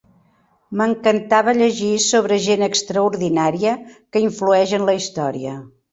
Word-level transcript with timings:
M'encantava 0.79 1.53
llegir 1.59 1.91
sobre 2.05 2.39
gent 2.47 2.67
extraordinària 2.69 3.77
que 4.15 4.25
influeix 4.29 4.75
en 4.79 4.87
la 4.89 5.01
història. 5.03 5.55